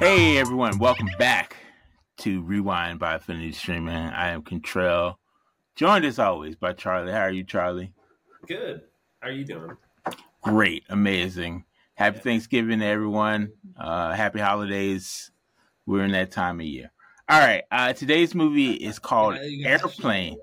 [0.00, 1.56] Hey everyone, welcome back
[2.18, 3.94] to Rewind by Affinity Streaming.
[3.94, 5.14] I am Contrell,
[5.76, 7.12] joined as always by Charlie.
[7.12, 7.94] How are you, Charlie?
[8.46, 8.82] Good.
[9.20, 9.76] How are you doing?
[10.42, 11.64] Great, amazing.
[11.94, 13.52] Happy Thanksgiving to everyone.
[13.78, 15.30] Uh, happy holidays.
[15.86, 16.92] We're in that time of year.
[17.30, 17.62] All right.
[17.70, 20.36] Uh, today's movie is called Airplane.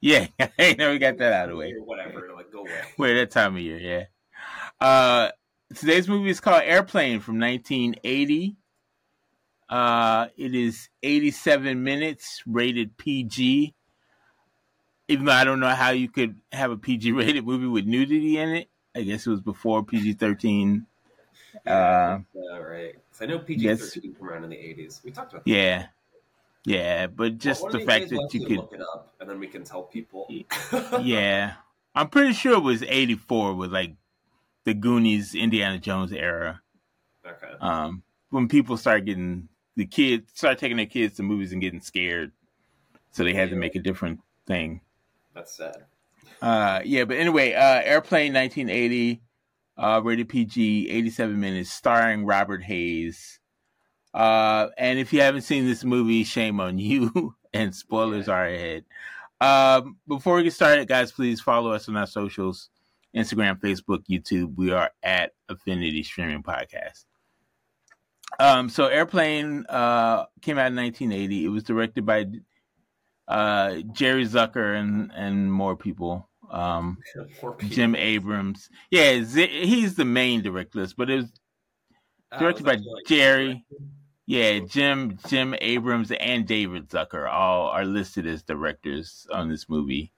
[0.00, 0.26] Yeah,
[0.56, 1.72] hey, we got that out of the way.
[1.72, 2.80] Whatever, like go away.
[2.98, 4.04] We're that time of year, yeah.
[4.82, 5.30] Uh,
[5.76, 8.56] today's movie is called Airplane from 1980.
[9.68, 13.74] Uh, it is 87 minutes, rated PG.
[15.06, 18.38] Even though I don't know how you could have a PG rated movie with nudity
[18.38, 18.70] in it.
[18.92, 20.84] I guess it was before PG 13.
[21.64, 22.96] Uh, yeah, right.
[23.20, 25.04] I know PG 13 came around in the 80s.
[25.04, 25.50] We talked about that.
[25.50, 25.86] Yeah.
[26.64, 29.46] Yeah, but just well, the fact that you could look it up and then we
[29.46, 30.26] can tell people.
[31.00, 31.52] yeah.
[31.94, 33.94] I'm pretty sure it was 84 with like
[34.64, 36.60] the Goonies, Indiana Jones era.
[37.26, 37.52] Okay.
[37.60, 41.80] Um, when people start getting the kids start taking their kids to movies and getting
[41.80, 42.32] scared,
[43.10, 44.80] so they had to make a different thing.
[45.34, 45.84] That's sad.
[46.40, 49.22] Uh, yeah, but anyway, uh, Airplane 1980,
[49.78, 53.38] uh, rated PG, 87 minutes, starring Robert Hays.
[54.12, 57.34] Uh, and if you haven't seen this movie, shame on you.
[57.52, 58.34] and spoilers yeah.
[58.34, 58.84] are ahead.
[59.40, 62.70] Um, before we get started, guys, please follow us on our socials
[63.16, 64.56] Instagram, Facebook, YouTube.
[64.56, 67.04] We are at Affinity Streaming Podcast.
[68.38, 71.44] Um, so Airplane uh, came out in 1980.
[71.44, 72.26] It was directed by
[73.28, 76.28] uh, Jerry Zucker and and more people.
[76.50, 76.98] Um,
[77.68, 78.68] Jim Abrahams.
[78.90, 81.32] Yeah, he's the main director, but it was
[82.32, 83.64] oh, directed uh, was by like Jerry.
[84.26, 90.12] Yeah, Jim Jim Abrahams and David Zucker all are listed as directors on this movie.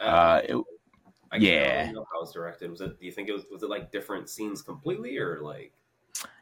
[0.00, 0.64] Uh, uh it,
[1.32, 1.90] I yeah.
[1.92, 2.70] know how it was directed.
[2.70, 2.98] Was it?
[2.98, 3.44] Do you think it was?
[3.50, 5.72] Was it like different scenes completely, or like?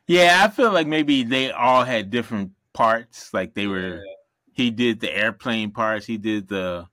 [0.06, 3.32] Yeah, I feel like maybe they all had different parts.
[3.32, 3.96] Like they were.
[3.96, 4.12] Yeah.
[4.52, 6.06] He did the airplane parts.
[6.06, 6.86] He did the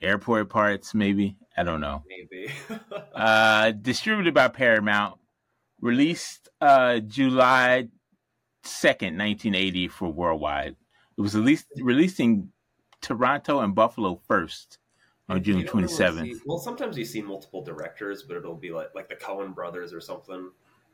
[0.00, 0.94] airport parts.
[0.94, 2.02] Maybe I don't know.
[2.08, 2.52] Maybe.
[3.14, 5.18] uh, distributed by Paramount.
[5.80, 7.88] Released uh, July
[8.64, 10.76] second, nineteen eighty, for worldwide.
[11.16, 12.50] It was released released in
[13.00, 14.78] Toronto and Buffalo first
[15.28, 16.42] on June twenty seventh.
[16.46, 20.00] Well, sometimes you see multiple directors, but it'll be like like the Coen brothers or
[20.00, 20.50] something.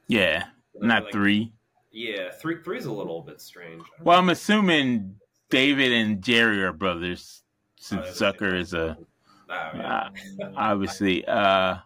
[0.09, 1.53] Yeah, not like, three.
[1.93, 3.83] Yeah, three three's a little bit strange.
[4.01, 5.17] Well, I'm assuming
[5.51, 7.43] David and Jerry are brothers,
[7.77, 10.09] since oh, Zucker is a oh, yeah.
[10.41, 11.25] uh, obviously.
[11.25, 11.77] Uh,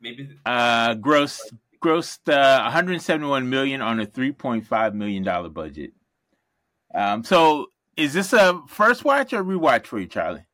[0.00, 1.40] Maybe uh, gross
[1.82, 5.92] grossed uh, 171 million on a 3.5 million dollar budget.
[6.94, 7.66] Um, so
[7.96, 10.44] is this a first watch or rewatch for you, Charlie?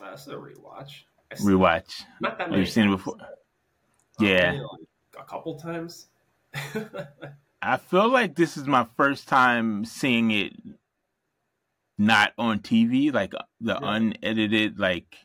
[0.00, 1.02] Uh, this is a rewatch.
[1.40, 2.02] Rewatch.
[2.20, 2.62] Not that many.
[2.62, 3.16] You've seen it before.
[4.20, 6.06] Yeah, like a couple times.
[7.62, 10.54] I feel like this is my first time seeing it
[11.98, 13.94] not on TV, like uh, the yeah.
[13.96, 15.16] unedited, like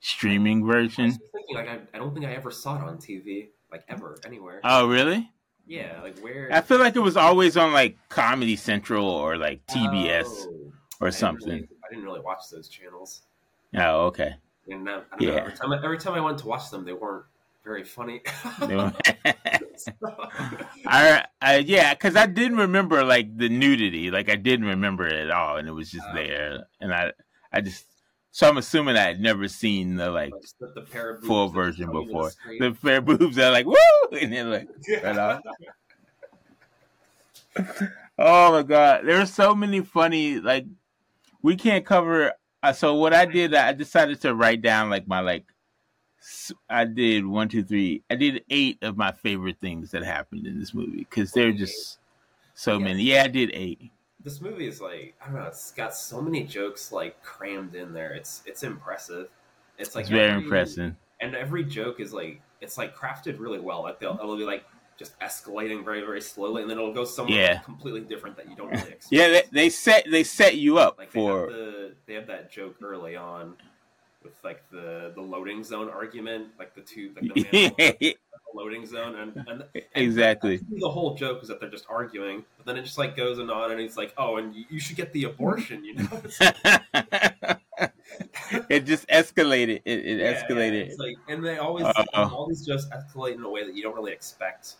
[0.00, 1.06] streaming version.
[1.06, 4.18] I thinking, like, I, I, don't think I ever saw it on TV, like ever,
[4.24, 4.60] anywhere.
[4.62, 5.28] Oh, really?
[5.66, 6.48] Yeah, like where?
[6.52, 11.10] I feel like it was always on like Comedy Central or like TBS oh, or
[11.10, 11.50] something.
[11.50, 13.22] I didn't, really, I didn't really watch those channels.
[13.76, 14.36] Oh, okay.
[14.68, 15.30] And uh, yeah.
[15.30, 17.24] Know, every time, I, every time I went to watch them, they weren't
[17.64, 18.22] very funny.
[20.86, 25.14] I, I yeah, because I didn't remember like the nudity, like I didn't remember it
[25.14, 27.12] at all, and it was just uh, there, and I,
[27.52, 27.84] I just
[28.30, 32.30] so I'm assuming I had never seen the like the, the full version before.
[32.58, 33.76] The pair of boobs are like woo,
[34.12, 34.68] and then like
[35.02, 35.40] right off.
[38.18, 40.66] oh my god, there's so many funny like
[41.42, 45.20] we can't cover uh, so what I did, I decided to write down like my
[45.20, 45.44] like.
[46.68, 48.02] I did one, two, three.
[48.10, 51.52] I did eight of my favorite things that happened in this movie because there are
[51.52, 51.98] just
[52.54, 52.84] so yeah.
[52.84, 53.02] many.
[53.04, 53.90] Yeah, I did eight.
[54.22, 55.46] This movie is like I don't know.
[55.46, 58.12] It's got so many jokes like crammed in there.
[58.12, 59.28] It's it's impressive.
[59.78, 60.94] It's like it's very every, impressive.
[61.20, 63.82] And every joke is like it's like crafted really well.
[63.82, 64.64] Like they'll it'll be like
[64.98, 67.58] just escalating very very slowly, and then it'll go somewhere yeah.
[67.58, 69.12] completely different that you don't really expect.
[69.12, 71.46] yeah, they, they set they set you up like for.
[71.46, 73.54] They have, the, they have that joke early on
[74.22, 77.42] with like the the loading zone argument, like the two like the,
[77.90, 78.16] the
[78.54, 82.66] loading zone, and, and, and exactly the whole joke is that they're just arguing, but
[82.66, 84.96] then it just like goes and on, and he's like, "Oh, and you, you should
[84.96, 86.08] get the abortion," you know.
[88.68, 89.82] it just escalated.
[89.84, 90.88] It, it yeah, escalated.
[90.88, 93.94] Yeah, like, and they always uh always just escalate in a way that you don't
[93.94, 94.74] really expect.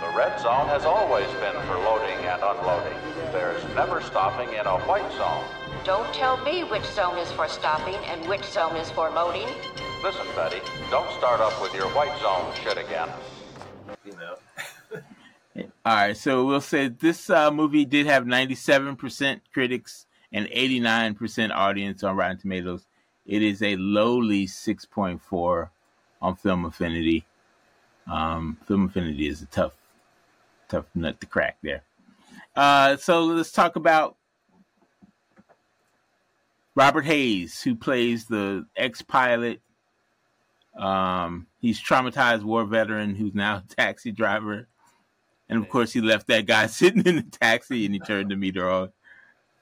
[0.00, 2.98] The red zone has always been for loading and unloading.
[3.32, 5.44] There's never stopping in a white zone.
[5.84, 9.48] Don't tell me which zone is for stopping and which zone is for loading.
[10.02, 13.08] Listen, Betty, don't start up with your white zone shit again.
[14.04, 14.36] you know.
[15.84, 22.02] All right, so we'll say this uh, movie did have 97% critics and 89% audience
[22.02, 22.86] on Rotten Tomatoes.
[23.26, 25.68] It is a lowly 6.4
[26.22, 27.26] on Film Affinity.
[28.06, 29.72] Um, Film Affinity is a tough,
[30.68, 31.82] tough nut to crack there.
[32.56, 34.16] Uh, so let's talk about
[36.74, 39.60] Robert Hays, who plays the ex-pilot.
[40.76, 44.68] Um, he's traumatized war veteran who's now a taxi driver,
[45.48, 48.36] and of course he left that guy sitting in the taxi and he turned the
[48.36, 48.92] meter on.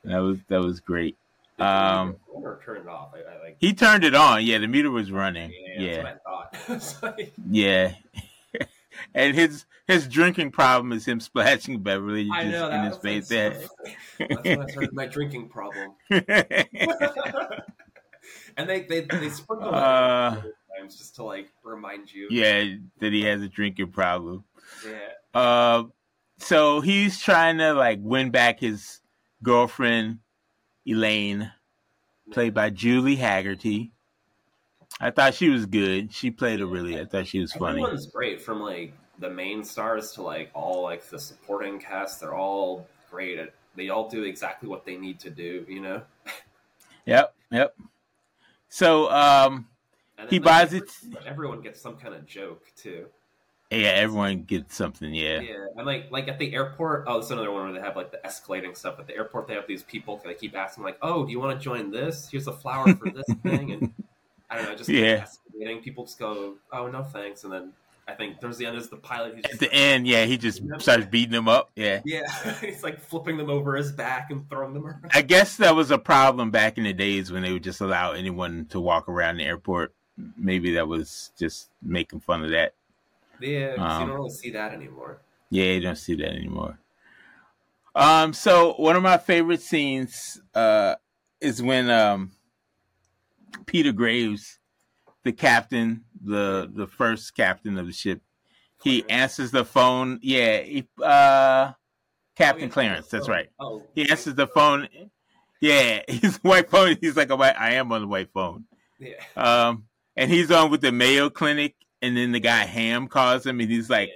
[0.05, 1.17] That was that was great.
[1.59, 3.11] Um, or turn it off.
[3.15, 3.57] I, I like.
[3.59, 4.45] He turned it on.
[4.45, 5.51] Yeah, the meter was running.
[5.51, 7.19] Yeah, Yeah, that's what I thought.
[7.19, 7.95] Like, yeah.
[9.15, 13.29] And his his drinking problem is him splashing Beverly I know in his face.
[13.29, 13.51] there.
[14.19, 15.93] That's when I started my drinking problem.
[16.11, 16.25] and
[18.69, 20.53] they they they sprinkle that Uh, in
[20.83, 22.29] times just to like remind you.
[22.31, 22.65] yeah,
[23.01, 24.45] that he has a drinking problem.
[24.87, 25.41] Yeah.
[25.41, 25.85] Uh,
[26.39, 29.01] so he's trying to like win back his
[29.43, 30.19] girlfriend,
[30.87, 31.53] Elaine,
[32.31, 33.91] played by Julie Hagerty.
[35.01, 36.13] I thought she was good.
[36.13, 37.01] She played her really.
[37.01, 37.81] I thought she was funny.
[37.83, 42.21] Everyone's great from like the main stars to like all like the supporting cast.
[42.21, 43.55] They're all great at.
[43.77, 45.65] They all do exactly what they need to do.
[45.69, 46.03] You know.
[47.07, 47.77] Yep, yep.
[48.69, 49.67] So, um,
[50.29, 50.91] He buys it-
[51.25, 53.07] Everyone gets some kind of joke too.
[53.71, 55.15] yeah, everyone gets something.
[55.15, 57.05] Yeah, Yeah, and like like at the airport.
[57.07, 58.99] Oh, that's another one where they have like the escalating stuff.
[58.99, 60.21] At the airport, they have these people.
[60.25, 62.29] They keep asking like, "Oh, do you want to join this?
[62.31, 63.95] Here's a flower for this thing." And
[64.51, 65.25] I don't know, just Yeah.
[65.27, 65.83] escalating.
[65.83, 67.73] People just go, "Oh, no, thanks." And then
[68.07, 69.35] I think towards the end is the pilot.
[69.35, 71.71] Who's At the like, end, yeah, he just starts beating them up.
[71.77, 72.01] Yeah.
[72.07, 72.23] Yeah,
[72.61, 75.05] he's like flipping them over his back and throwing them around.
[75.13, 78.13] I guess that was a problem back in the days when they would just allow
[78.13, 79.93] anyone to walk around the airport.
[80.37, 82.73] Maybe that was just making fun of that.
[83.41, 85.21] Yeah, Um, you don't really see that anymore.
[85.51, 86.79] Yeah, you don't see that anymore.
[87.95, 90.97] Um, so one of my favorite scenes uh
[91.41, 92.33] is when um
[93.67, 94.59] Peter Graves,
[95.25, 98.23] the captain, the the first captain of the ship,
[98.83, 99.23] he Clarence.
[99.23, 100.19] answers the phone.
[100.23, 101.73] Yeah, he, uh
[102.37, 103.49] Captain Oh, yeah, Clarence, that's oh, right.
[103.59, 104.89] Oh, He answers the phone.
[105.61, 106.97] Yeah, he's white phone.
[107.01, 108.65] He's like, "Oh, I am on the white phone.
[109.01, 109.85] Yeah, Um,
[110.17, 113.71] and he's on with the Mayo Clinic, and then the guy Ham calls him, and
[113.71, 114.11] he's like,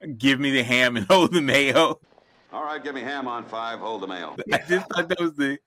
[0.00, 0.08] yeah.
[0.18, 2.00] "Give me the ham and hold the mayo."
[2.52, 4.36] All right, give me ham on five, hold the mail.
[4.52, 5.58] I just thought that was the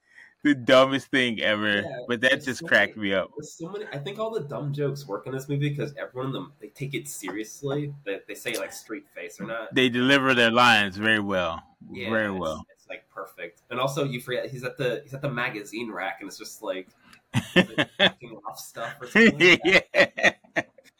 [0.43, 3.09] the dumbest thing ever, Yeah, but that just so cracked funny.
[3.09, 3.31] me up.
[3.41, 3.85] So many.
[3.91, 6.69] I think all the dumb jokes work in this movie because everyone in them they
[6.69, 7.93] take it seriously.
[8.05, 9.37] They, they say like straight face.
[9.37, 9.73] They're not.
[9.73, 12.65] They deliver their lines very well, Yeah, very it's, well.
[12.73, 13.61] It's like perfect.
[13.69, 16.63] And also, you forget he's at the he's at the magazine rack, and it's just
[16.63, 16.87] like
[17.55, 17.89] like,
[18.47, 19.39] off stuff or something.
[19.39, 20.33] Like yeah.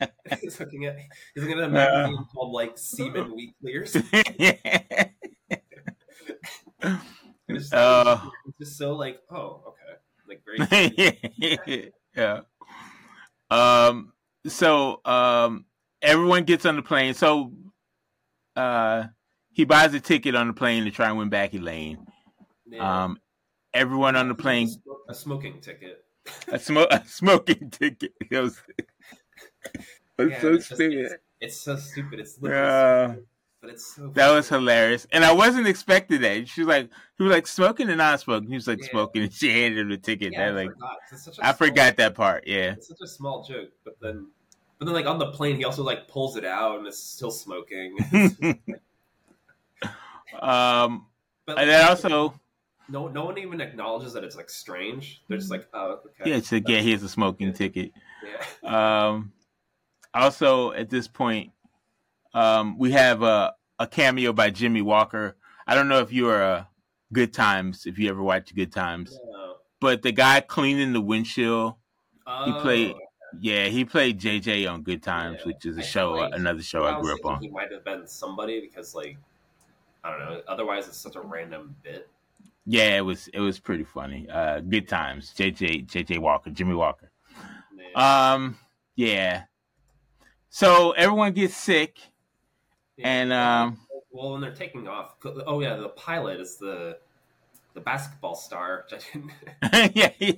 [0.42, 0.97] he's looking at
[1.33, 2.24] he's looking at a magazine uh.
[2.33, 4.35] called like Seaman Weekly or something.
[6.81, 7.00] And
[7.50, 8.19] it's, just, Uh.
[8.48, 9.98] it's just so like, oh, okay,
[10.28, 11.92] like very.
[12.16, 12.42] yeah.
[13.51, 14.13] Um.
[14.48, 15.66] So, um,
[16.01, 17.13] everyone gets on the plane.
[17.13, 17.51] So,
[18.56, 19.06] uh,
[19.51, 22.06] he buys a ticket on the plane to try and win back Elaine.
[22.68, 23.04] Yeah.
[23.04, 23.19] Um,
[23.74, 24.69] everyone on the plane
[25.10, 26.06] a smoking ticket.
[26.48, 28.13] a, smoke a smoking ticket.
[28.30, 28.88] It was, it
[30.18, 31.19] was Yeah, so it's just- stupid.
[31.42, 32.19] It's so stupid.
[32.19, 33.07] It's literally Yeah.
[33.07, 33.26] stupid,
[33.61, 34.09] but it's so.
[34.13, 36.47] That was hilarious, and I wasn't expecting that.
[36.47, 38.49] She was like, he was like smoking and non-smoking.
[38.49, 38.89] He was like Yeah.
[38.89, 40.33] smoking, and she handed him the ticket.
[40.33, 40.97] Yeah, I like, forgot.
[41.11, 42.45] It's such a I forgot that part.
[42.47, 44.28] Yeah, It's such a small joke, but then,
[44.78, 47.31] but then, like on the plane, he also like pulls it out and it's still
[47.31, 47.97] smoking.
[50.42, 51.06] um,
[51.45, 52.33] but and then also,
[52.87, 55.21] no, no one even acknowledges that it's like strange.
[55.28, 57.92] They're just like, oh, okay, yeah, it's like, yeah, here's a smoking ticket.
[58.63, 59.07] yeah.
[59.07, 59.31] Um,
[60.13, 61.51] also, at this point,
[62.33, 65.36] um, we have a, a cameo by Jimmie Walker.
[65.68, 66.68] I don't know if you are a
[67.14, 69.54] Good Times, if you ever watched Good Times, Yeah.
[69.80, 71.74] but the guy cleaning the windshield,
[72.26, 72.95] he Oh, played,
[73.40, 75.45] yeah, he played JJ on Good Times, Yeah.
[75.48, 77.42] which is a I show, like- another show I I grew up on.
[77.42, 79.18] He might have been somebody because, like,
[80.04, 80.42] I don't know.
[80.48, 82.09] Otherwise, it's such a random bit.
[82.66, 84.30] Yeah, it was it was pretty funny.
[84.30, 87.09] Uh, Good Times, JJ JJ Walker, Jimmie Walker.
[87.74, 87.88] Man.
[87.95, 88.57] Um,
[88.95, 89.44] yeah.
[90.50, 92.00] So everyone gets sick,
[93.03, 93.79] and um,
[94.11, 96.97] well, when they're taking off, oh yeah, the pilot is the
[97.73, 98.85] the basketball star.
[98.91, 100.33] Which I didn't, yeah,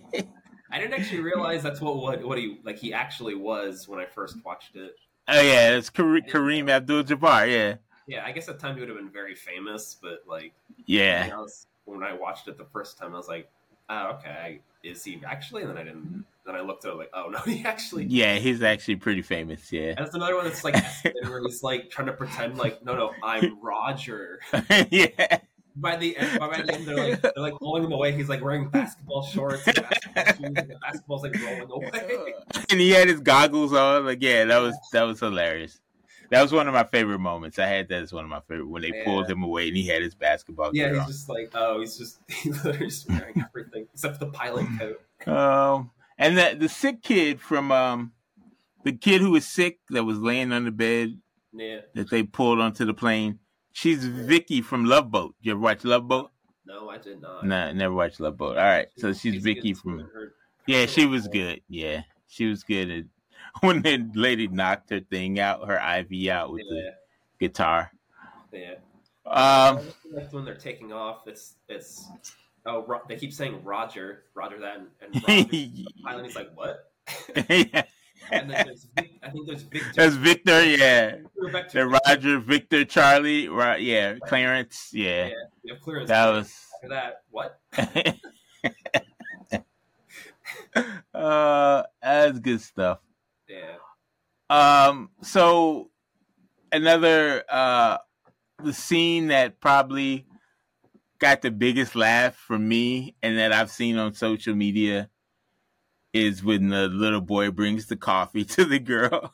[0.72, 4.06] I didn't actually realize that's what what what he like he actually was when I
[4.06, 4.96] first watched it.
[5.28, 7.52] oh yeah, it's Kare- Kareem Abdul-Jabbar.
[7.52, 7.76] Yeah,
[8.08, 10.54] Yeah, I guess at the time he would have been very famous, but like
[10.86, 13.50] yeah, I was, when I watched it the first time, I was like,
[13.90, 15.64] oh, okay, is he actually?
[15.64, 18.06] And then I didn't then I looked at it like, oh no, he actually.
[18.06, 19.72] Yeah, he's actually pretty famous.
[19.72, 19.90] Yeah.
[19.90, 20.76] And that's another one that's like
[21.24, 24.40] where he's like trying to pretend like, no, no, I'm Roger.
[24.90, 25.40] yeah.
[25.74, 28.12] By the end, by the end, they're like they're like pulling him away.
[28.12, 32.34] He's like wearing basketball shorts, and basketball shoes, and the basketball's like rolling away.
[32.70, 34.06] and he had his goggles on.
[34.06, 35.80] Like, yeah, that was that was hilarious.
[36.30, 37.58] That was one of my favorite moments.
[37.58, 39.06] I had that as one of my favorite when they Yeah.
[39.06, 41.08] pulled him away and he had his basketball Yeah, he's on.
[41.08, 45.02] just like, oh, he's just he's literally just wearing everything except the pilot coat.
[45.34, 48.14] Um, and the the sick kid from um,
[48.84, 51.20] the kid who was sick that was laying on the bed
[51.54, 53.40] Yeah, that they pulled onto the plane.
[53.74, 55.36] She's Vicky from Love Boat.
[55.42, 56.32] You ever watch Love Boat?
[56.66, 57.46] no, I did not.
[57.46, 58.58] Nah, never watched Love Boat.
[58.58, 60.00] All right, so she's good Vicky from.
[60.00, 60.34] Her-
[60.68, 61.62] Yeah, she was good.
[61.68, 63.04] Yeah, she was good at
[63.62, 66.92] when the lady knocked her thing out, her IV out with Yeah,
[67.40, 67.92] the guitar.
[68.54, 68.76] yeah.
[69.26, 69.80] Um,
[70.32, 72.10] when they're taking off, it's it's
[72.66, 75.46] oh Ro- they keep saying Roger, Roger that, and, and Roger,
[76.04, 76.26] pilot.
[76.26, 76.92] He's like, what?
[77.50, 77.84] yeah,
[78.32, 79.92] And then there's Vic, I think there's Victor.
[79.96, 80.64] that's Victor.
[80.64, 81.28] Yeah, to
[81.74, 83.48] the Roger, Victor, Charlie.
[83.50, 83.82] Right?
[83.82, 84.90] Yeah, Clarence.
[84.94, 86.08] Yeah, Yeah, we have clearance.
[86.10, 86.54] that was.
[86.76, 87.60] After that, what?
[91.14, 93.00] uh, that's good stuff.
[93.50, 93.76] Yeah,
[94.50, 95.90] Um, so
[96.72, 97.98] another uh
[98.64, 100.26] the scene that probably
[101.22, 105.08] got the biggest laugh from me and that I've seen on social media
[106.14, 109.34] is when the little boy brings the coffee to the girl.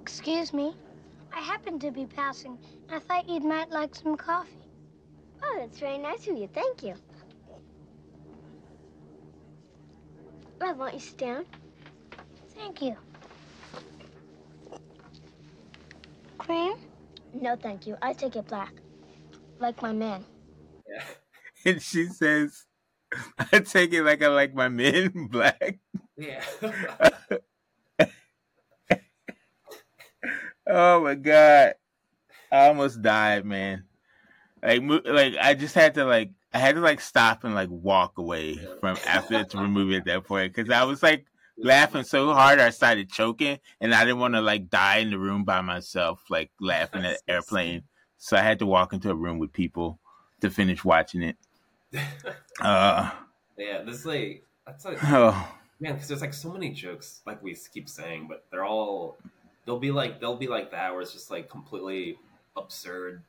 [0.00, 0.74] Excuse me.
[1.32, 2.58] I happened to be passing,
[2.90, 4.58] I thought you might like some coffee.
[5.42, 6.48] Oh, that's very nice of you.
[6.52, 6.94] Thank you.
[10.60, 11.44] Well, won't you sit down?
[12.54, 12.96] Thank you.
[16.38, 16.74] Cream?
[17.34, 17.96] No, thank you.
[18.02, 18.72] I take it black.
[19.60, 20.24] Like my man.
[21.66, 22.64] And she says,
[23.38, 25.78] I take it like I like my men black.
[26.16, 26.44] Yeah.
[30.68, 31.74] Oh my god.
[32.50, 33.84] I almost died, man.
[34.62, 38.18] Like like I just had to like I had to like stop and like walk
[38.18, 41.26] away from after to remove it at that point because I was like
[41.58, 45.18] laughing so hard I started choking and I didn't want to like die in the
[45.18, 47.82] room by myself like laughing at airplane.
[48.16, 50.00] So I had to walk into a room with people
[50.40, 51.36] to finish watching it.
[52.60, 53.10] Uh
[53.58, 57.42] yeah, this is like that's like oh man, because there's like so many jokes, like
[57.42, 59.16] we keep saying, but they're all
[59.64, 62.18] they'll be like they'll be like that, where it's just like completely
[62.56, 63.22] absurd,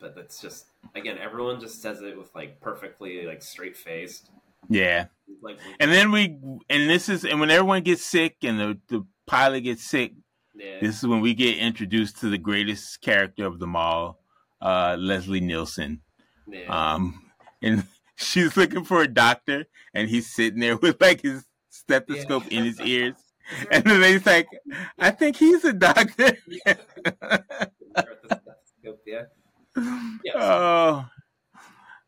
[0.00, 4.30] but that's just again, everyone just says it with like perfectly like straight faced,
[4.68, 5.06] yeah.
[5.42, 6.36] like And then we
[6.68, 10.12] and this is and when everyone gets sick and the, the pilot gets sick,
[10.54, 14.20] yeah, This is when we get introduced to the greatest character of them all,
[14.60, 16.00] uh, Leslie Nielsen.
[16.50, 16.94] yeah.
[16.94, 17.22] Um,
[17.62, 17.84] and
[18.18, 22.58] she's looking for a doctor, and he's sitting there with like his stethoscope Yeah.
[22.58, 23.14] in his ears.
[23.72, 24.46] And then he's like,
[24.98, 26.36] I think he's a doctor.
[29.06, 29.24] yeah.
[30.34, 31.08] oh,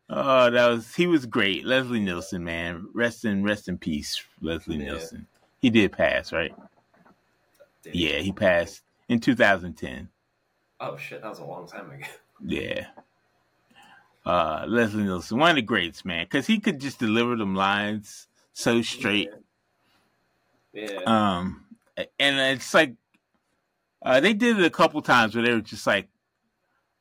[0.09, 2.87] oh, that was he was great, Leslie Nielsen, man.
[2.93, 4.83] Rest in rest in peace, Leslie Yeah.
[4.91, 5.27] Nielsen.
[5.61, 6.53] He did pass, right?
[7.83, 7.95] Dude.
[7.95, 10.09] Yeah, he passed in 2010.
[10.79, 12.05] Oh shit, that was a long time ago.
[12.45, 12.87] Yeah.
[14.25, 18.27] Uh, Leslie Nielsen, one of the greats, man, because he could just deliver them lines
[18.53, 19.29] so straight.
[20.73, 20.99] Yeah.
[21.05, 21.65] Um,
[21.97, 22.95] and it's like
[24.03, 26.07] uh, they did it a couple times where they were just like,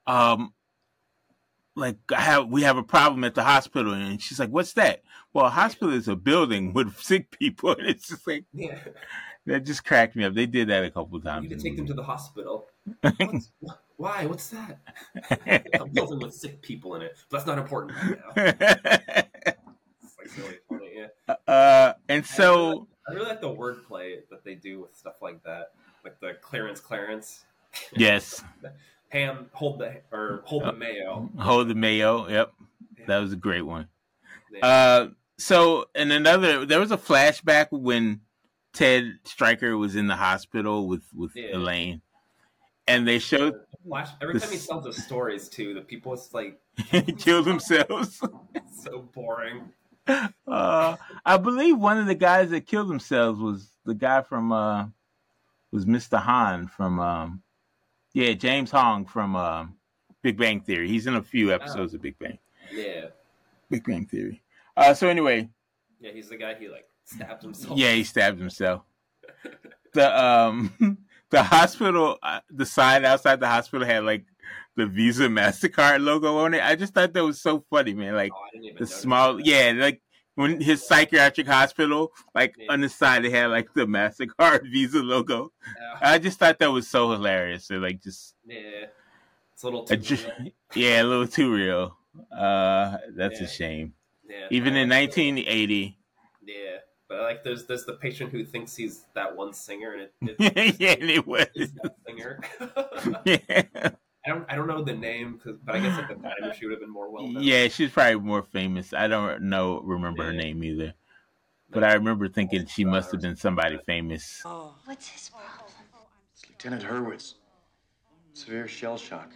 [0.07, 0.53] um,
[1.77, 5.03] like I have we have a problem at the hospital, and she's like, "What's that?"
[5.33, 8.79] Well, a hospital is a building with sick people, and it's just like yeah.
[9.47, 10.35] that just cracked me up.
[10.35, 11.45] They did that a couple times.
[11.45, 12.69] You can take them to the hospital.
[13.03, 14.27] What's, wh- why?
[14.27, 14.79] What's that?
[15.81, 17.17] A building with sick people in it.
[17.31, 17.93] But that's not important
[18.35, 18.75] right now.
[20.19, 20.91] like really funny.
[21.29, 21.35] Yeah.
[21.47, 22.87] uh, and so.
[23.09, 25.73] I really like the wordplay that they do with stuff like that,
[26.05, 27.45] like the clearance, Clarence.
[27.97, 28.43] Yes.
[29.09, 31.29] Ham, hold the or hold the mayo.
[31.39, 32.29] Hold the mayo.
[32.29, 32.53] Yep.
[33.09, 33.89] That was a great one.
[34.53, 34.67] Yeah.
[34.67, 35.09] Uh,
[35.39, 38.21] so, and another, there was a flashback when
[38.73, 41.57] Ted Stryker was in the hospital with, with Yeah.
[41.57, 42.03] Elaine.
[42.91, 46.61] And they showed Flash, every time he tells his stories too, the people it's like
[47.19, 48.21] killed themselves.
[48.55, 49.71] it's so boring.
[50.07, 54.87] Uh, I believe one of the guys that killed themselves was the guy from, uh,
[55.71, 56.21] was Mr.
[56.21, 57.43] Han from, um,
[58.13, 59.77] yeah, James Hong from, um,
[60.23, 60.89] Big Bang Theory.
[60.89, 62.39] He's in a few episodes of Big Bang,
[62.73, 63.07] Yeah,
[63.71, 64.43] Big Bang Theory.
[64.77, 65.49] Uh, so anyway,
[66.01, 67.79] yeah, he's the guy he like stabbed himself.
[67.79, 68.83] Yeah, he stabbed himself.
[69.93, 70.99] The um
[71.37, 74.25] the hospital uh, the sign outside the hospital had like
[74.77, 76.63] the Visa Mastercard logo on it.
[76.63, 78.15] I just thought that was so funny, man.
[78.15, 79.47] Like Oh, I didn't even the small that.
[79.47, 80.01] yeah, like
[80.37, 82.73] when his psychiatric hospital, like Yeah.
[82.73, 85.53] on the side, they had like the Mastercard Visa logo.
[85.77, 87.67] Yeah, I just thought that was so hilarious.
[87.69, 88.87] They're like just yeah.
[89.53, 90.17] it's a little too.
[90.75, 91.97] yeah, a little too real.
[92.37, 93.47] Uh, that's Yeah.
[93.47, 93.95] a shame.
[94.29, 95.99] Yeah, Even in 1980,
[96.45, 96.55] Yeah,
[97.11, 100.77] but like there's there's the patient who thinks he's that one singer, and it, it
[100.81, 101.47] yeah, it was.
[101.55, 102.41] is that singer.
[103.27, 103.91] Yeah.
[104.27, 106.67] I don't I don't know the name, 'cause- but I guess at the time she
[106.67, 107.43] would have been more well known.
[107.43, 108.93] yeah, she's probably more famous.
[108.95, 110.95] I don't know, remember her name either.
[111.71, 114.43] But I remember thinking she must have been somebody famous.
[114.45, 115.73] Oh, What's his problem?
[116.35, 117.35] It's Lieutenant Hurwitz.
[118.35, 119.31] Severe shell shock.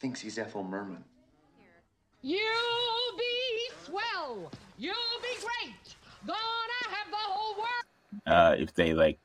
[0.00, 1.04] Thinks he's Ethel Merman.
[2.22, 4.50] You'll be swell.
[4.78, 5.85] You'll be great.
[6.26, 8.26] Gonna have the whole world.
[8.26, 9.18] Uh, if they like,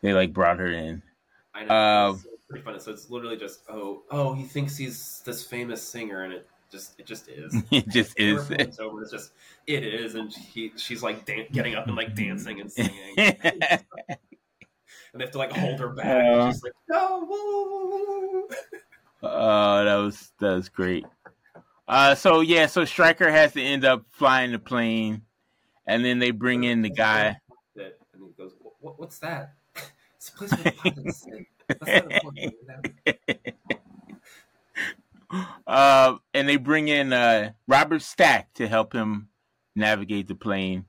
[0.00, 1.02] they like brought her in.
[1.54, 1.74] I know.
[1.74, 2.78] Um, it's pretty funny.
[2.80, 6.98] So it's literally just oh oh he thinks he's this famous singer, and it just
[6.98, 7.54] it just is.
[7.70, 8.50] It just is.
[8.50, 9.02] It's over.
[9.02, 9.32] It's just
[9.66, 13.32] it is, and he she's like dan- getting up and like dancing and singing, uh,
[13.42, 13.78] and
[15.14, 16.06] they have to like hold her back.
[16.06, 16.44] Yeah.
[16.44, 17.26] and she's like no.
[17.28, 18.48] woo, woo, woo."
[19.22, 21.04] Oh, that was that was great.
[21.86, 25.22] Uh, so yeah, so Stryker has to end up flying the plane,
[25.86, 27.38] and then they bring in the guy.
[27.76, 29.54] And he goes, what, "What's that?"
[30.16, 31.46] It's a place where the pilots stay.
[31.66, 32.38] That's not important.
[32.38, 32.82] you know?
[35.66, 39.28] Uh, and they bring in uh, Robert Stack to help him
[39.74, 40.84] navigate the plane,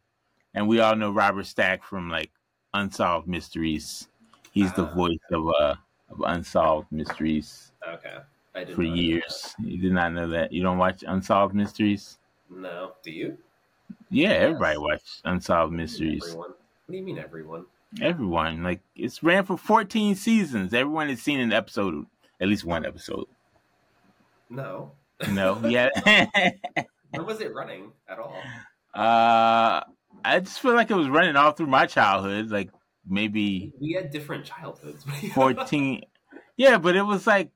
[0.53, 2.31] and we all know Robert Stack from like
[2.73, 4.09] Unsolved Mysteries.
[4.51, 4.93] He's the Ah.
[4.93, 5.75] voice of uh
[6.09, 8.17] of Unsolved Mysteries Okay,
[8.53, 9.55] I did for years.
[9.59, 10.51] You did not know that.
[10.51, 12.19] You don't watch Unsolved Mysteries?
[12.50, 13.38] No, do you?
[14.09, 16.23] Yeah, everybody watched Unsolved Mysteries.
[16.23, 16.50] Everyone.
[16.50, 17.65] What do you mean everyone?
[18.01, 18.63] Everyone.
[18.63, 20.73] Like it's ran for 14 seasons.
[20.73, 22.05] Everyone has seen an episode,
[22.41, 23.25] at least one episode.
[24.50, 24.91] No.
[25.29, 25.89] No, yeah.
[27.12, 28.35] When was it running at all?
[28.93, 29.81] uh,
[30.25, 32.69] I just feel like it was running all through my childhood, like
[33.07, 35.03] maybe We had different childhoods.
[35.33, 36.03] 14.
[36.57, 37.51] yeah, but it was like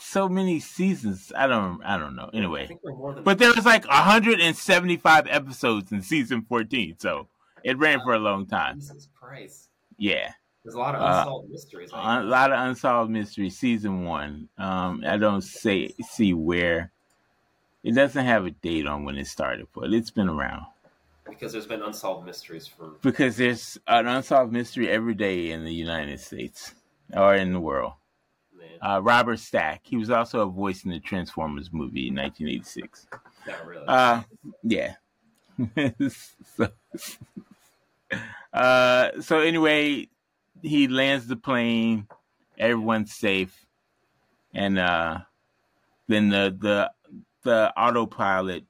[0.00, 1.32] so many seasons.
[1.36, 2.30] I don't, I don't know.
[2.34, 3.24] Anyway, think we're more than.
[3.24, 7.28] but there was like 175 episodes in season 14, so
[7.64, 8.80] it ran for a long time.
[8.80, 9.68] Jesus Christ.
[9.98, 10.32] Yeah.
[10.64, 11.90] There's a lot of Uh, unsolved mysteries.
[11.94, 16.90] I a lot of unsolved mysteries season one um i don't say see where
[17.84, 20.66] it doesn't have a date on when it started but it's been around
[21.28, 22.94] because there's been unsolved mysteries for.
[23.00, 26.74] because there's an unsolved mystery every day in the united states
[27.14, 27.92] or in the world
[28.82, 33.06] uh robert stack he was also a voice in the transformers movie in 1986
[33.46, 33.84] not really.
[33.86, 34.22] uh
[34.62, 34.94] yeah
[36.56, 36.68] so,
[38.52, 40.08] uh so anyway
[40.62, 42.06] he lands the plane
[42.58, 43.66] everyone's safe
[44.54, 45.18] and uh
[46.08, 46.90] then the the
[47.42, 48.64] the autopilot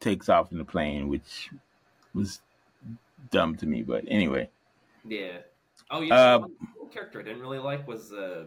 [0.00, 1.50] takes off in the plane which
[2.14, 2.40] was
[3.30, 4.48] dumb to me but anyway
[5.08, 5.38] yeah.
[5.90, 6.34] Oh yeah.
[6.34, 8.44] uh, one character I didn't really like was uh,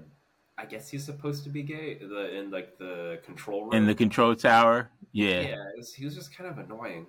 [0.58, 1.96] I guess he's supposed to be gay.
[1.96, 3.74] The in like the control room.
[3.74, 7.08] in the control tower yeah, yeah was, he was just kind of annoying.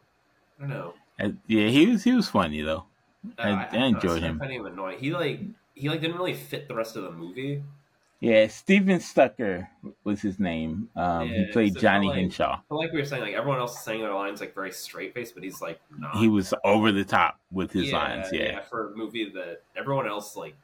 [0.58, 0.94] I don't know.
[1.20, 2.84] Uh, yeah he was he was funny though
[3.38, 4.38] Uh, I- I enjoyed I him.
[4.38, 4.98] found him annoying.
[4.98, 5.40] He like
[5.74, 7.62] he like didn't really fit the rest of the movie.
[8.20, 9.68] yeah stephen stucker
[10.04, 13.34] was his name um he played so johnny like- henshaw like we were saying, like
[13.34, 16.14] everyone else is saying their lines like very straight faced, but he's like not.
[16.16, 18.42] he was over the top with his lines Yeah.
[18.44, 20.54] yeah for a movie that everyone else like,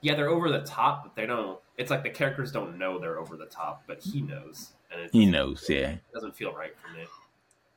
[0.00, 1.58] yeah, they're over the top, but they don't.
[1.76, 5.10] It's like the characters don't know they're over the top, but he knows, and it
[5.12, 7.04] he knows yeah doesn't feel right for me.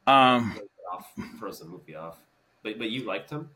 [0.07, 2.17] um Throws off, throws the movie off.
[2.63, 3.49] But but you liked him?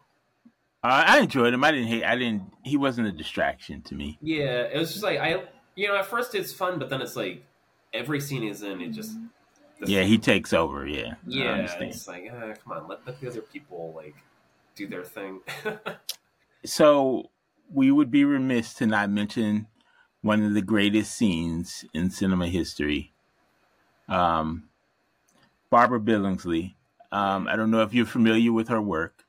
[0.83, 1.63] Uh, I enjoyed him.
[1.63, 2.03] I didn't hate.
[2.03, 2.43] I didn't.
[2.63, 4.17] He wasn't a distraction to me.
[4.21, 5.43] Yeah, it was just like I,
[5.75, 7.43] you know, at first it's fun, but then it's like
[7.93, 9.13] every scene he's in, it just.
[9.85, 10.87] Yeah, he takes over.
[10.87, 14.15] Yeah, Yeah, it's like, uh, come on, let, let the other people like
[14.75, 15.41] do their thing.
[16.65, 17.29] So
[17.71, 19.67] we would be remiss to not mention
[20.21, 23.13] one of the greatest scenes in cinema history.
[24.07, 24.69] Um,
[25.69, 26.75] Barbara Billingsley.
[27.11, 29.25] Um, I don't know if you're familiar with her work.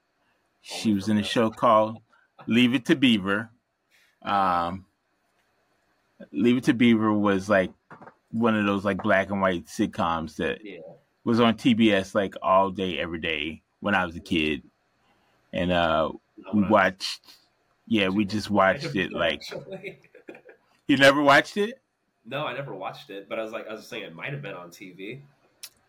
[0.60, 1.98] She was in a show called
[2.46, 3.50] Leave It to Beaver.
[4.22, 4.86] Um,
[6.32, 7.72] Leave It to Beaver was like
[8.30, 10.80] one of those like black and white sitcoms that yeah,
[11.24, 14.62] was on TBS like all day, every day when I was a kid.
[15.52, 16.10] And uh
[16.52, 17.20] we watched
[17.88, 19.42] yeah, we just watched it like
[20.86, 21.80] you never watched it?
[22.24, 24.42] No, I never watched it, but I was like, I was saying it might have
[24.42, 25.22] been on TV.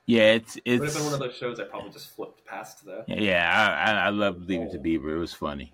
[0.05, 2.45] Yeah, it's It would have it's been one of those shows I probably just flipped
[2.45, 3.03] past though.
[3.07, 3.45] yeah,
[3.85, 5.15] I, I I love Leave It to Beaver.
[5.15, 5.71] It was funny.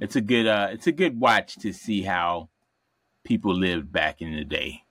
[0.00, 2.48] It's a good uh it's a good watch to see how
[3.24, 4.84] people lived back in the day.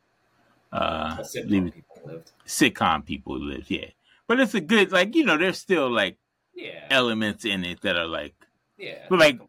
[0.71, 1.49] Uh it.
[1.49, 2.31] Leave People lived.
[2.45, 3.91] sitcom people lived, yeah.
[4.27, 6.17] But it's a good like, you know, they're still like
[6.53, 6.87] Yeah.
[6.89, 8.35] elements in it that are like
[8.77, 9.05] Yeah.
[9.09, 9.39] But, like,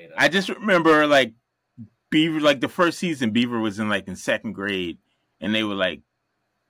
[0.00, 0.16] made up.
[0.18, 1.34] I just remember like
[2.10, 4.98] Beaver like the first season Beaver was in like in second grade
[5.40, 6.00] and they would like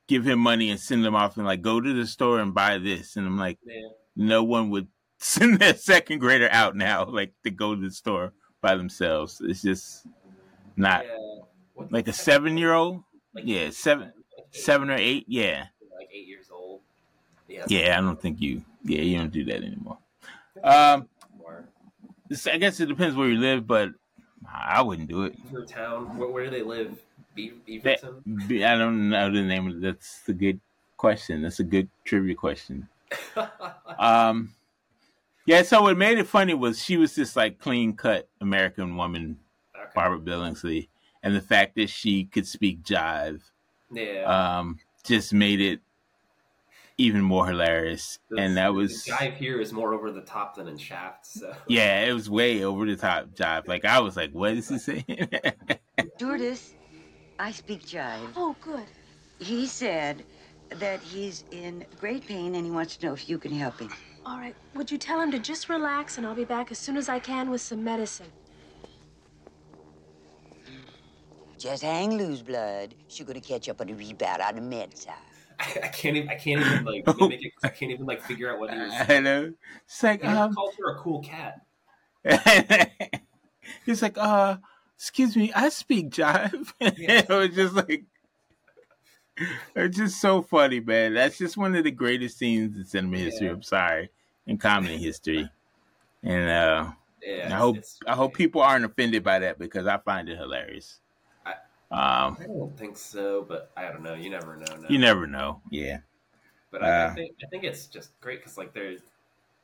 [0.09, 2.79] give him money and send him off and like go to the store and buy
[2.79, 3.89] this and I'm like Yeah.
[4.17, 4.89] no one would
[5.21, 9.41] send their second grader out now like to go to the store by themselves.
[9.45, 10.07] It's just
[10.77, 11.85] not Yeah.
[11.91, 13.03] Like a seven year old.
[13.35, 15.25] like, Yeah, seven like seven or eight.
[15.29, 15.67] Yeah.
[15.97, 16.81] Like eight years old.
[17.47, 17.65] Yeah.
[17.69, 19.99] Yeah, I don't think you yeah, you don't do that anymore.
[20.65, 21.09] Um
[22.47, 23.91] I guess it depends where you live, but
[24.53, 25.43] I wouldn't do it.
[25.45, 26.17] Beaver Town.
[26.19, 26.99] Where, where do they live?
[27.35, 27.53] Be-
[27.85, 28.49] That, Beaverton.
[28.49, 29.81] be- I don't know the name of it.
[29.83, 30.61] That's a good
[30.97, 31.43] question.
[31.43, 32.89] That's a good trivia question.
[33.99, 34.55] Um,
[35.47, 35.63] yeah.
[35.63, 39.39] So what made it funny was she was this like clean cut American woman,
[39.75, 39.89] okay.
[39.95, 40.89] Barbara Billingsley,
[41.23, 43.41] and the fact that she could speak jive,
[43.91, 44.23] Yeah.
[44.59, 45.81] um, just made it
[46.99, 48.19] even more hilarious.
[48.29, 51.27] The- and that the was guy here is more over the top than in Shaft.
[51.27, 53.67] So yeah, it was way over the top jive.
[53.69, 55.05] Like I was like, what is he saying?
[56.17, 56.75] Stewardess,
[57.39, 58.33] I speak jive.
[58.37, 58.85] Oh, good.
[59.39, 60.25] He said
[60.71, 63.91] that he's in great pain and he wants to know if you can help him.
[64.27, 64.57] All right.
[64.75, 67.21] Would you tell him to just relax and I'll be back as soon as I
[67.21, 68.27] can with some medicine?
[71.59, 72.95] Just hang loose, blood.
[73.09, 75.15] She's gonna catch up on the rebound on the med side.
[75.61, 76.29] I, I can't even.
[76.29, 78.93] I can't even like mimic it I can't even like figure out what he was.
[79.09, 79.53] I know.
[79.85, 81.63] It's like He um, called her a cool cat.
[83.87, 84.57] He's like, uh,
[84.97, 86.73] excuse me, I speak jive.
[86.81, 87.23] Yeah.
[87.23, 88.05] it was just like,
[89.75, 91.15] it's just so funny, man.
[91.15, 93.49] That's just one of the greatest scenes in cinema history.
[93.49, 94.11] I'm sorry,
[94.47, 95.49] in comedy history.
[96.23, 96.91] And uh,
[97.23, 97.55] Yeah.
[97.55, 101.01] I hope I hope people aren't offended by that because I find it hilarious.
[101.91, 104.15] Um, I don't think so, but I don't know.
[104.15, 104.77] You never know.
[104.77, 104.89] No.
[104.89, 105.63] you never know.
[105.71, 106.01] Yeah,
[106.71, 109.01] But I, I Uh, think I think it's just great because like there's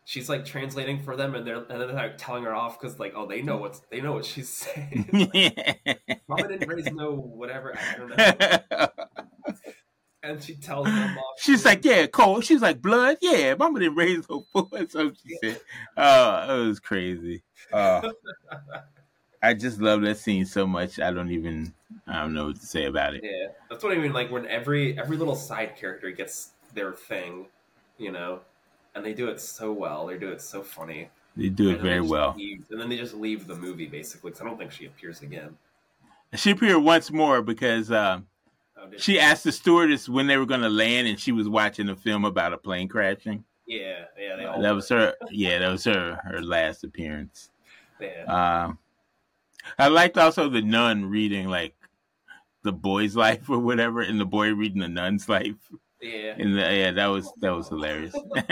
[0.04, 2.98] she's like translating for them and they're and then they're like telling her off because
[2.98, 5.10] like oh they know what's they know what she's saying.
[5.12, 7.76] like, Mama didn't raise no whatever.
[7.78, 8.88] I don't know.
[10.22, 11.36] And she tells them off.
[11.36, 11.64] She's too.
[11.64, 12.44] like, yeah, cold.
[12.44, 13.18] She's like, blood.
[13.20, 14.90] Yeah, mama didn't raise no foot.
[14.90, 15.60] So she said,
[15.96, 17.42] oh, it was crazy.
[17.72, 18.02] Uh,
[19.44, 20.98] I just love that scene so much.
[21.00, 21.74] I don't even,
[22.06, 23.22] I don't know what to say about it.
[23.24, 24.12] Yeah, that's what I mean.
[24.12, 27.46] Like when every every little side character gets their thing,
[27.98, 28.40] you know,
[28.94, 30.06] and they do it so well.
[30.06, 31.10] They do it so funny.
[31.36, 32.34] They do it And then they very well.
[32.36, 35.20] leave- and then they just leave the movie basically because I don't think she appears
[35.20, 35.56] again.
[36.34, 38.20] She appeared once more because uh,
[38.76, 41.88] Oh, she asked the stewardess when they were going to land, and she was watching
[41.88, 43.44] a film about a plane crashing.
[43.66, 44.60] Yeah, yeah, they all.
[44.60, 45.14] That was her.
[45.30, 46.20] Yeah, that was her.
[46.24, 47.50] Her last appearance.
[48.00, 48.24] Yeah.
[48.64, 48.78] Um,
[49.78, 51.74] I liked also the nun reading like
[52.62, 55.56] the boy's life or whatever, and the boy reading the nun's life.
[56.00, 58.14] yeah, And the, yeah, that was that was hilarious.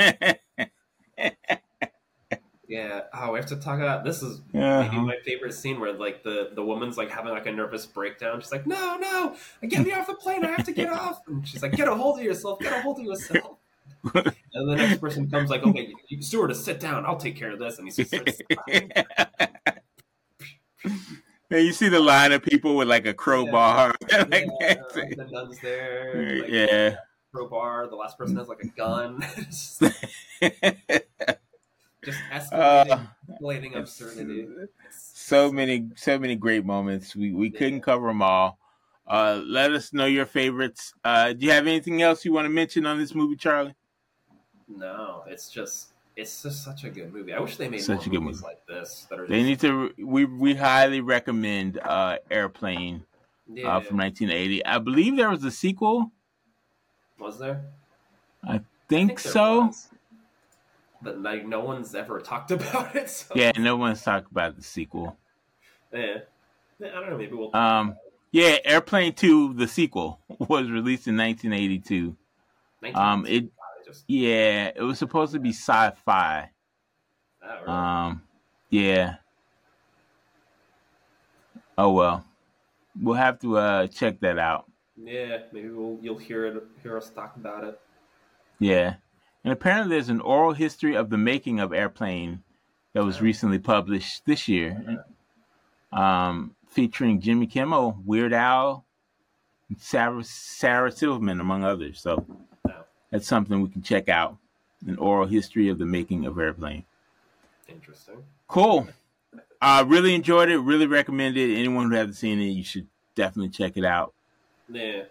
[2.68, 3.02] yeah.
[3.12, 4.22] Oh, we have to talk about this.
[4.22, 5.02] Is maybe Uh-huh.
[5.02, 8.40] my favorite scene where like the the woman's like having like a nervous breakdown.
[8.40, 9.36] She's like, "No, no,
[9.68, 10.44] get me off the plane!
[10.44, 12.60] I have to get off!" And she's like, "Get a hold of yourself!
[12.60, 13.58] Get a hold of yourself!"
[14.14, 17.04] and the next person comes like, "Okay, stewardess, sit down.
[17.04, 18.40] I'll take care of this." And he just starts
[20.84, 23.94] and you see the line of people with like a crowbar.
[24.12, 26.40] like, yeah, the nun's there.
[26.42, 26.96] Like, yeah.
[27.34, 27.88] Crowbar.
[27.88, 29.20] The last person has like a gun.
[29.40, 29.80] just,
[32.30, 34.48] escalating, Uh, escalating absurdity.
[34.90, 37.16] so many, so many great moments.
[37.16, 38.58] We we couldn't cover them all.
[39.06, 40.94] Uh, let us know your favorites.
[41.04, 43.74] Uh, do you have anything else you want to mention on this movie, Charlie?
[44.68, 47.32] No, it's just it's just such a good movie.
[47.32, 48.54] I wish they made Such more a good movies movie.
[48.54, 49.06] like this.
[49.10, 49.92] That are They need to.
[49.98, 53.04] We we highly recommend uh, Airplane
[53.48, 53.68] Yeah.
[53.76, 54.64] uh, from 1980.
[54.64, 56.10] I believe there was a sequel.
[57.18, 57.64] Was there?
[58.46, 59.66] I I think, so.
[59.66, 59.88] was.
[61.00, 63.08] But like no one's ever talked about it.
[63.10, 65.16] So Yeah, no one's talked about the sequel.
[65.92, 66.18] yeah.
[66.80, 67.16] I don't know.
[67.18, 67.54] Maybe we'll.
[67.56, 67.96] Um,
[68.32, 72.16] yeah, Airplane 2, the sequel, was released in 1982.
[72.94, 73.44] Um, it,
[74.08, 76.50] yeah, it was supposed to be sci-fi.
[77.42, 77.66] oh, really?
[77.68, 78.22] Um,
[78.70, 79.16] yeah.
[81.78, 82.24] Oh well,
[83.00, 84.70] we'll have to uh check that out.
[85.02, 87.80] yeah, maybe we'll you'll hear it hear us talk about it.
[88.58, 88.96] Yeah,
[89.44, 92.42] and apparently there's an oral history of the making of Airplane
[92.92, 95.04] that was recently published this year,
[95.92, 98.84] um, featuring Jimmy Kimmel, Weird Al,
[99.78, 102.00] Sarah Sarah Silverman, among others.
[102.00, 102.24] So
[103.12, 104.36] that's something we can check out.
[104.84, 106.84] An oral history of the making of Airplane.
[107.68, 108.16] Interesting.
[108.48, 108.88] Cool.
[109.60, 110.58] I really enjoyed it.
[110.58, 111.56] Really recommend it.
[111.56, 114.12] Anyone who hasn't seen it, you should definitely check it out.
[114.68, 115.04] Yeah.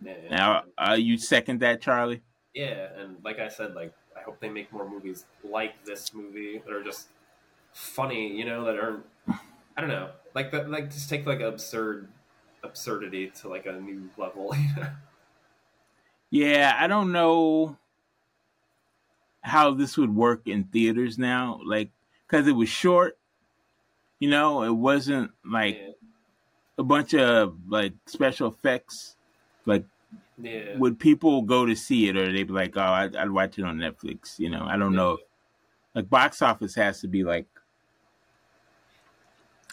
[0.00, 0.14] Yeah.
[0.30, 2.22] Now, uh, you second that, Charlie?
[2.54, 6.14] Yeah, and like I said, like I I hope they make more movies like this
[6.14, 7.08] movie that are just
[7.72, 9.04] funny, you know, that aren't
[9.76, 12.08] I don't know, like that, like just take like absurd
[12.62, 14.54] absurdity to like a new level.
[14.56, 14.88] You know?
[16.32, 17.76] Yeah, I don't know
[19.42, 21.90] how this would work in theaters now, like
[22.26, 23.18] because it was short.
[24.18, 25.90] You know, it wasn't like Yeah.
[26.78, 29.16] a bunch of like special effects.
[29.66, 29.84] Like,
[30.38, 30.78] Yeah.
[30.78, 33.64] would people go to see it, or they'd be like, "Oh, I'd, I'd watch it
[33.66, 34.38] on Netflix"?
[34.38, 35.18] You know, I don't know.
[35.94, 37.46] Like, box office has to be like.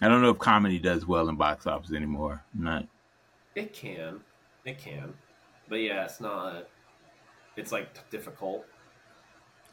[0.02, 2.44] I don't know if comedy does well in box office anymore.
[2.54, 2.88] I'm not.
[3.56, 4.20] It can,
[4.66, 5.14] it can,
[5.70, 6.68] but yeah, it's not.
[7.56, 8.66] It's like difficult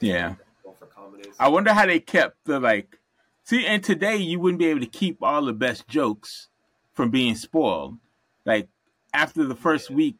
[0.00, 0.34] Yeah.
[0.78, 1.34] for comedies.
[1.38, 2.98] I wonder how they kept the like.
[3.44, 6.48] See, and today you wouldn't be able to keep all the best jokes
[6.94, 7.96] from being spoiled.
[8.44, 8.68] Like
[9.14, 10.16] after the first week,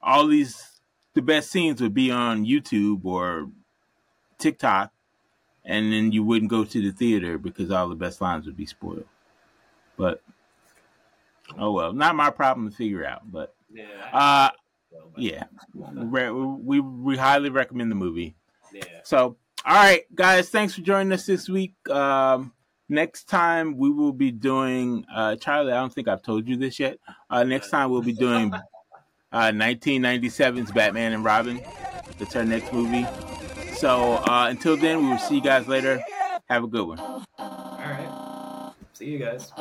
[0.00, 0.80] all these
[1.14, 3.48] the best scenes would be on YouTube or
[4.38, 4.92] TikTok,
[5.64, 8.66] and then you wouldn't go to the theater because all the best lines would be
[8.66, 9.06] spoiled.
[9.96, 10.22] But
[11.58, 13.30] oh well, not my problem to figure out.
[13.30, 13.84] But Yeah.
[14.12, 14.50] uh,
[15.16, 18.36] yeah, Re- we we highly recommend the movie.
[18.72, 18.84] Yeah.
[19.02, 21.74] So, all right, guys, thanks for joining us this week.
[21.90, 22.52] Um,
[22.88, 25.72] next time we will be doing uh, Charlie.
[25.72, 26.98] I don't think I've told you this yet.
[27.30, 28.52] Uh, next time we'll be doing
[29.32, 31.60] uh, 1997's Batman and Robin.
[32.18, 33.06] That's our next movie.
[33.74, 36.02] So uh, until then, we will see you guys later.
[36.48, 36.98] Have a good one.
[36.98, 37.24] All
[37.78, 38.72] right.
[38.94, 39.52] See you guys.